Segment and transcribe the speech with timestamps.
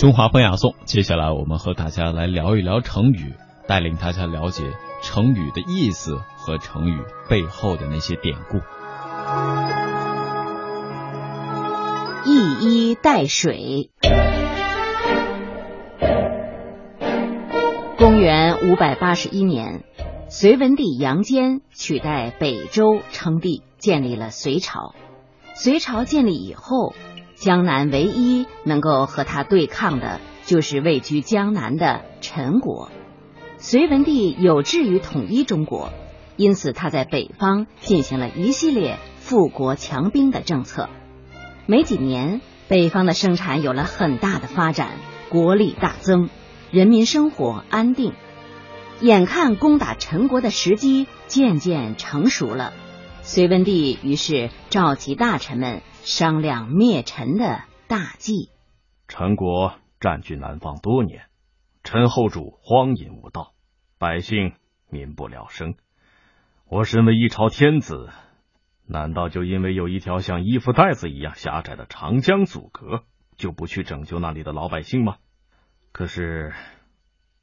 [0.00, 3.34] 中华风雅颂，接下来我们和大家来聊一聊成语，
[3.68, 8.56] 带领大家了解成语的意思和成语背后的那些典故。
[12.24, 13.90] 一衣带水。
[17.98, 19.84] 公元五百八十一年，
[20.30, 24.94] 隋文帝杨坚取代北周称帝，建立了隋朝。
[25.52, 26.94] 隋朝建立以后，
[27.40, 32.90] 江南唯一能够和他对抗的，就是位居江南的陈国。
[33.56, 35.90] 隋文帝有志于统一中国，
[36.36, 40.90] 因此他在北方进行了一系列富国强兵的政策。
[41.64, 44.90] 没几年，北方的生产有了很大的发展，
[45.30, 46.28] 国力大增，
[46.70, 48.12] 人民生活安定。
[49.00, 52.74] 眼看攻打陈国的时机渐渐成熟了。
[53.22, 58.50] 隋文帝于是召集大臣们商量灭陈的大计。
[59.06, 61.26] 陈国占据南方多年，
[61.82, 63.52] 陈后主荒淫无道，
[63.98, 64.54] 百姓
[64.88, 65.74] 民不聊生。
[66.66, 68.10] 我身为一朝天子，
[68.86, 73.04] 难道就因为有一条像衣服带子一样狭窄的长江阻隔，
[73.36, 75.16] 就不去拯救那里的老百姓吗？
[75.92, 76.52] 可是，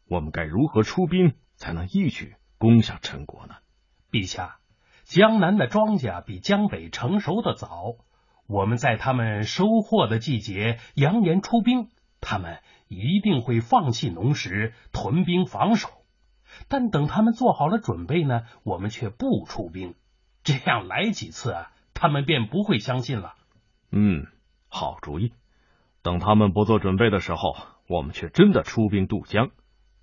[0.08, 3.56] 我们该如何出兵才能一举攻下陈国呢？
[4.12, 4.58] 陛下。
[5.04, 7.96] 江南的庄稼比江北成熟的早，
[8.48, 11.90] 我们在他们收获的季节扬言出兵，
[12.22, 15.90] 他们一定会放弃农时，屯兵防守。
[16.70, 19.96] 但等他们做好了准备呢，我们却不出兵，
[20.44, 23.36] 这样来几次啊，他们便不会相信了。
[23.92, 24.26] 嗯，
[24.70, 25.34] 好主意。
[26.02, 27.58] 等他们不做准备的时候，
[27.90, 29.52] 我们却真的出兵渡江，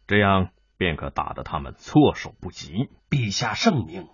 [0.06, 2.90] 这样便可打得他们措手不及。
[3.08, 4.08] 陛下圣明。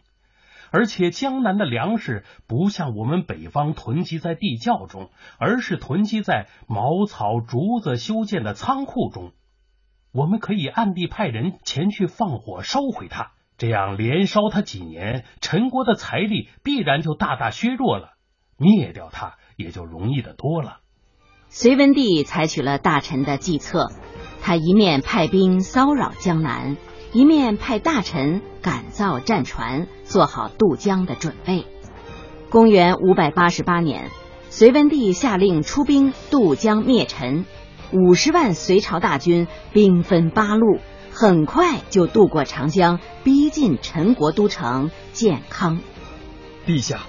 [0.71, 9.33] 而且江南的粮食不像我们北方囤积在地窖中，而是囤积在茅草、竹子修建的仓库中。
[10.13, 18.15] 我们可以暗地派人前去放火烧毁它，这样连烧它几年，陈国的财力必然就大大削弱了，
[18.57, 20.81] 灭掉它也就容易的多了。
[21.49, 23.89] 隋文帝采取了大臣的计策，
[24.41, 26.77] 他一面派兵骚扰江南。
[27.13, 31.67] 一面派大臣赶造战船，做好渡江的准备。
[32.51, 34.11] 公元五百八十八年，
[34.49, 37.47] 隋文帝下令出兵渡江灭陈，
[37.93, 40.79] 五十万隋朝大军兵分八路，
[41.13, 45.81] 很快就渡过长江，逼近陈国都城建康。
[46.65, 47.01] 陛下，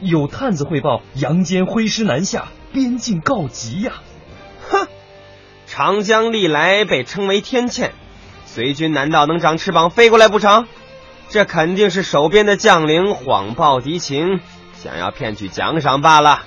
[0.00, 3.94] 有探子汇报，杨坚挥师南下，边境告急呀！
[4.70, 4.86] 哼，
[5.66, 7.90] 长江历来被称为天堑。
[8.44, 10.66] 隋军难道能长翅膀飞过来不成？
[11.28, 14.40] 这肯定是手边的将领谎报敌情，
[14.74, 16.42] 想要骗取奖赏罢了。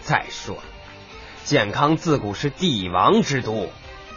[0.00, 0.58] 再说，
[1.44, 3.68] 建康自古是帝王之都，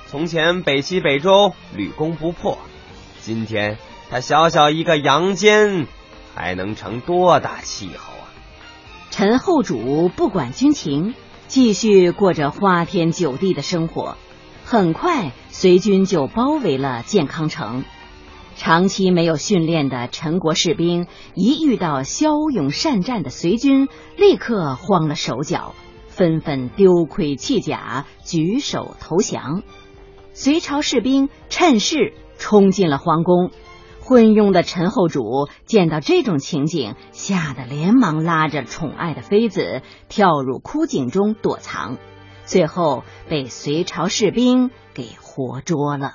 [0.08, 2.60] 从前北齐北周屡攻不破，
[3.20, 3.80] 今天
[4.12, 5.88] 他小小一个杨坚，
[6.36, 8.30] 还能成多大气候啊？
[9.10, 11.16] 陈后主不管军情，
[11.48, 14.18] 继续过着花天酒地的生活。
[14.66, 17.86] 很快，隋军就包围了建康城。
[18.58, 25.74] 长期没有训练的陈国士兵，一遇到骁勇善战的隋军，立刻慌了手脚，
[26.10, 29.64] 纷纷丢盔弃甲，举手投降。
[30.34, 33.50] 隋朝士兵趁势冲进了皇宫。
[34.02, 41.98] 昏庸的陈后主见到这种情景，吓得连忙拉着宠爱的妃子跳入枯井中躲藏。
[42.44, 46.14] 最后被隋朝士兵给活捉了。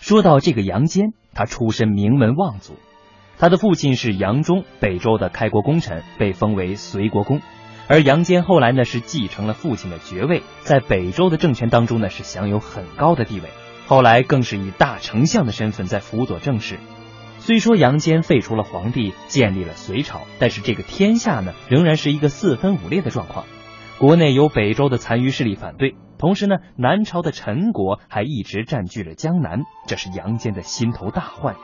[0.00, 2.74] 说到这个杨坚，他出身名门望族，
[3.38, 7.42] 他的父亲是杨忠，北周的开国功臣，被封为隋国公。
[7.86, 13.50] 而杨坚后来呢，是继承了父亲的爵位，在北周的政权当中呢，是享有很高的地位。
[13.86, 16.78] 后来更是以大丞相的身份在辅佐政事。
[17.38, 23.44] 虽说杨坚废除了皇帝，建立了隋朝，但是这个天下呢，仍然是一个四分五裂的状况。
[24.00, 31.54] 国内有北周的残余势力反对，同时呢，南朝的陈国还一直占据着江南，这是杨坚的心头大患。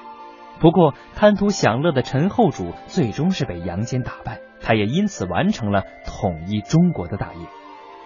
[0.60, 7.40] 不过，贪图享乐的陈后主最终是被杨坚打败，他也因此完成了统一中国的大业。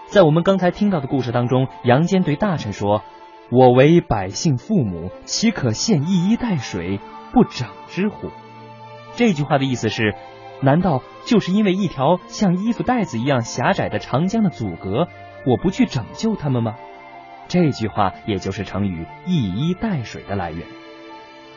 [0.06, 3.02] 在我们刚才听到的故事当中，杨坚对大臣说
[3.50, 7.00] ：“我为百姓父母，岂可献一衣带水？”
[7.34, 8.28] 不长之乎？
[9.16, 10.14] 这句话的意思是：
[10.62, 15.08] 难道就是因为一条像衣服带子一样狭窄的长江的阻隔，
[15.46, 16.76] 我不去拯救他们吗？
[17.48, 20.66] 这句话也就是成语“一衣带水”的来源。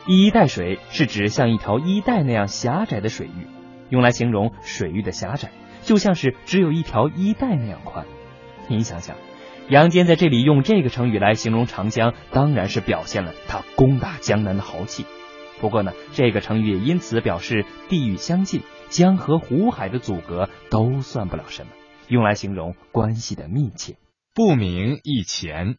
[0.06, 3.46] 一衣带水是指像一条衣带那样狭窄的水域，
[3.90, 5.50] 用来形容水域的狭窄，
[5.82, 8.06] 就像是只有一条衣带那样宽。
[8.68, 9.16] 您想想，
[9.68, 15.06] 杨坚在这里用这个成语来形容长江，当然是表现了他攻打江南的豪气。
[15.60, 21.72] 不过呢，这个成语也因此表示地域相近，江河湖海的阻隔都算不了什么，
[22.08, 23.96] 用来形容关系的密切。
[24.34, 25.76] 不明一钱。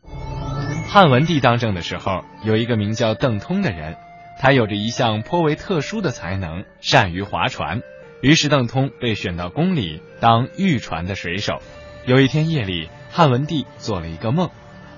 [0.87, 3.97] 汉文帝当政的时候，有一个名叫邓通的人，
[4.39, 7.81] 他有着一项颇为特殊的才能，善于划船。
[8.21, 11.59] 于是邓通被选到宫里当御船的水手。
[12.05, 14.49] 有一天夜里，汉文帝做了一个梦，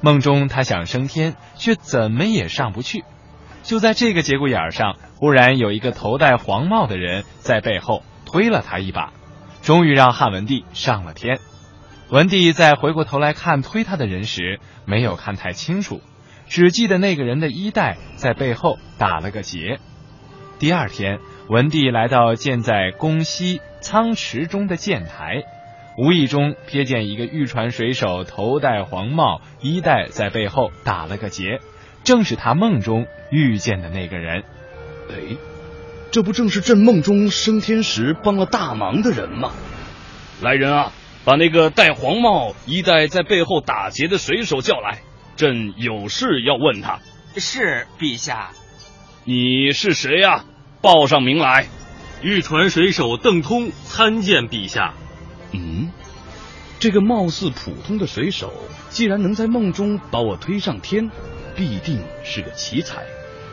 [0.01, 3.03] 梦中他想升天，却怎么也上不去。
[3.67, 9.11] 就在这个节骨眼上，忽然有一个头戴黄帽的人在背后推了他一把，
[9.61, 11.39] 终于让汉文帝上了天。
[12.09, 15.99] 文帝在回过头来看推他的人时，没有看太清楚，
[16.47, 19.79] 只记得那个人的衣带在背后打了个结。
[20.59, 25.43] 第二天，文帝来到建在宫西仓池中的建台，
[25.97, 31.59] 无意中瞥见一个御船水手头戴黄帽，衣带在背后打了个结，
[32.07, 34.45] 正是他梦中遇见的那个人。
[35.09, 35.35] 哎，
[36.09, 39.51] 这不正是朕梦中升天时帮了大忙的人吗？
[40.41, 40.93] 来人啊！
[41.25, 45.01] 把那个戴黄帽、衣带在背后打结的水手叫来，
[45.35, 46.99] 朕有事要问他。
[47.35, 48.51] 是陛下。
[49.25, 50.45] 你是谁呀？
[50.79, 51.65] 报上名来。
[52.21, 54.93] 玉船水手邓通参见陛下。
[55.51, 55.91] 嗯，
[56.79, 58.53] 这个貌似普通的水手，
[58.87, 61.11] 既然能在梦中把我推上天，
[61.57, 63.03] 必定是个奇才。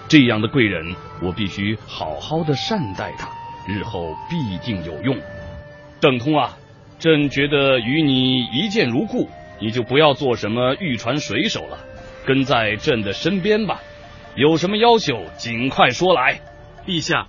[0.06, 3.30] 这样的贵人，我必须好好的善待他，
[3.66, 5.18] 日后必定有用。
[5.98, 6.56] 邓通啊！
[6.98, 9.28] 朕觉得与你一见如故，
[9.60, 11.78] 你就不要做什么御船水手了，
[12.24, 13.80] 跟在朕的身边吧。
[14.36, 16.40] 有什么要求，尽快说来。
[16.86, 17.26] 陛下，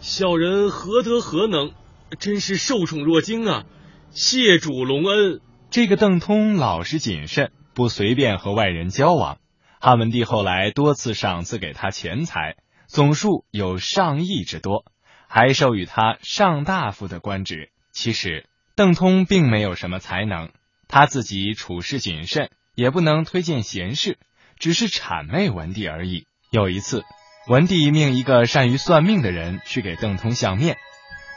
[0.00, 1.70] 小人何德何能，
[2.18, 3.64] 真是受宠若惊啊！
[4.10, 5.40] 谢主隆恩。
[5.70, 9.38] 这个邓通老实谨慎，不随便和外人交往。
[9.80, 12.56] 汉文帝后来多次赏赐给他钱财，
[12.86, 14.84] 总数有上亿之多，
[15.28, 17.70] 还授予他上大夫的官职。
[17.92, 18.46] 其实。
[18.74, 20.50] 邓通并没有什么才能，
[20.86, 24.18] 他自己处事谨慎，也不能推荐贤士，
[24.58, 26.26] 只是谄媚文帝而已。
[26.50, 27.02] 有一次，
[27.48, 30.76] 文帝命一个善于算命的人去给邓通相面，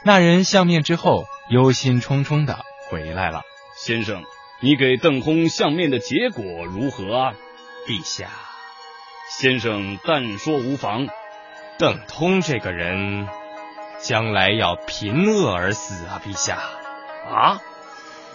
[0.04, 3.40] 那人相面之后，忧心忡忡的回来了。
[3.74, 4.22] 先生，
[4.60, 7.32] 你给邓通相面的结果如何啊？
[7.86, 8.28] 陛下，
[9.30, 11.08] 先生但说无妨。
[11.78, 13.26] 邓通这个人，
[13.98, 16.58] 将来要贫饿而死啊，陛下。
[17.30, 17.60] 啊！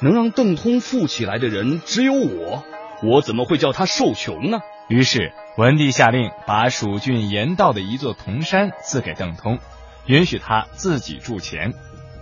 [0.02, 2.64] 能让邓通富起来的人只有我，
[3.04, 4.60] 我怎么会叫他受穷呢？
[4.88, 9.60] 于是文帝下令把蜀郡盐道的一座铜山赐给邓通，
[10.06, 11.74] 允许他自己铸钱。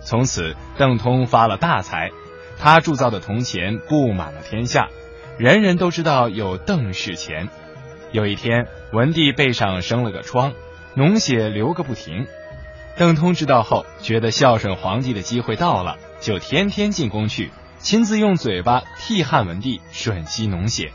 [0.02, 2.10] 从此，邓通发了大财，
[2.58, 4.88] 他铸造的铜钱布满了天下，
[5.36, 7.48] 人人都知道有邓氏钱。
[8.12, 10.52] 有一天，文帝背上生了个疮，
[10.96, 12.26] 脓血流个不停。
[12.96, 15.98] 邓通知道后，觉得孝顺皇帝的机会到了。
[16.20, 20.92] 就天天进宫去，亲自用嘴巴替汉文帝吮吸脓血。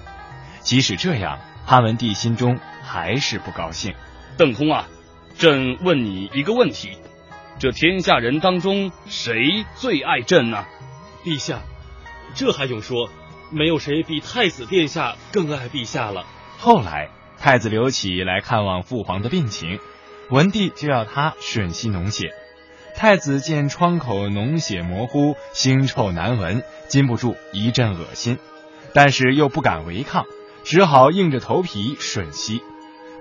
[0.62, 3.94] 即使这样，汉文帝心中还是不高兴。
[4.38, 4.88] 邓通啊，
[5.38, 6.98] 朕问你一个问题：
[7.60, 10.66] 这天下人当中，谁最爱朕呢？
[11.26, 11.60] 陛下，
[12.34, 13.10] 这还用说？
[13.52, 16.26] 没有谁比太子殿下更爱陛下了。
[16.58, 19.80] 后来，太子刘启来看望父皇的病情，
[20.30, 22.34] 文帝就要他吮吸脓血。
[22.96, 28.38] 太子见窗口脓血模糊，腥臭难闻，禁不住一阵恶心，
[28.94, 30.26] 但是又不敢违抗，
[30.64, 32.62] 只好硬着头皮吮吸。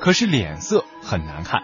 [0.01, 1.63] 可是脸色很难看。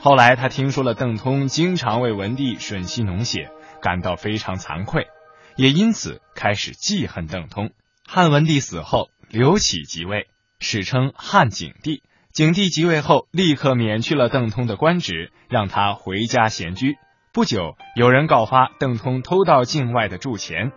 [0.00, 3.50] 后来他听说了邓通经常为文帝吮吸脓血，
[3.82, 5.08] 感到非常惭愧，
[5.56, 7.70] 也因此开始记恨邓通。
[8.08, 10.28] 汉文帝死后，刘启即位，
[10.60, 12.04] 史称汉景帝。
[12.32, 16.96] 景帝即位后，立刻免去了邓通的官职，让他回家闲居。
[17.32, 20.70] 不久，有人告发邓通偷盗境外的铸钱，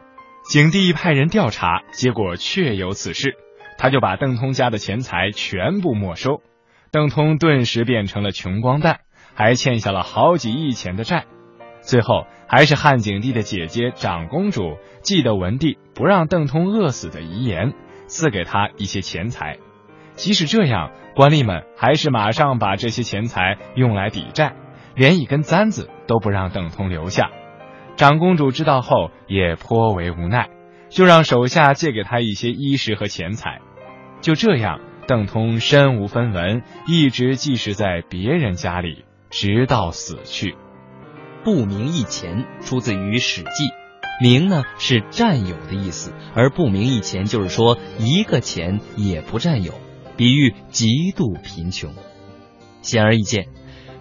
[0.50, 3.36] 景帝派人调查，结果确有此事，
[3.78, 6.42] 他就把邓通家的钱财全部没收，
[6.92, 9.02] 邓通顿时变成了穷光蛋，
[9.36, 11.26] 还欠下了好几亿钱的债。
[11.82, 17.74] 最后，还是汉景帝的姐姐长公主记得文帝不让邓通饿死的遗言，
[18.08, 19.58] 赐给他一些钱财。
[20.16, 24.56] 即使这样，官吏们还是马上把这些钱财用来抵债。
[24.96, 27.32] 连一根簪子都不让邓通留下，
[27.96, 30.50] 长公主知道后也颇为无奈，
[30.90, 33.62] 就让手下借给他一些衣食和钱财。
[34.20, 40.56] 就这样，邓通身无分文，一直寄食在别人家里，直到死去。
[41.44, 43.48] 不明一钱出自于《史记》，
[44.22, 49.74] 名呢是占有的意思，而不名一钱就是说一个钱也不占有，
[50.18, 51.94] 比喻极度贫穷。
[52.82, 53.48] 显而易见，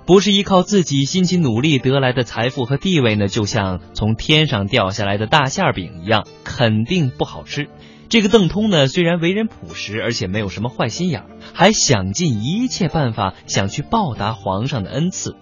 [0.06, 7.68] 不是依靠自己辛勤努力得来的财富和地位呢，就像从天上掉下来的大馅饼一样，肯定不好吃。
[8.08, 15.36] 这个邓通呢，虽然为人朴实，而且没有什么坏心眼，还想尽一切办法想去报答皇上的恩赐。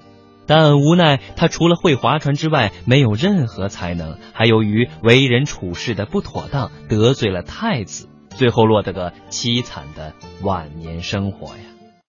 [0.46, 11.75] 但无奈他除了会划船之外，没有任何才能，还由于为人处事的不妥当，得罪了太子，最后落得个凄惨的晚年生活呀。